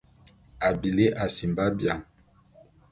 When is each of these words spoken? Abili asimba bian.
Abili 0.67 1.05
asimba 1.23 1.63
bian. 1.77 2.01